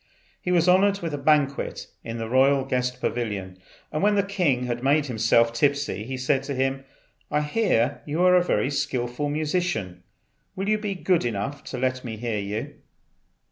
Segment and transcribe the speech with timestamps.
[0.41, 3.59] He was honoured with a banquet in the royal guest pavilion,
[3.91, 6.85] and when the king had made himself tipsy he said to him,
[7.29, 10.01] "I hear you are a very skilful musician.
[10.55, 12.73] Will you be good enough to let me hear you?"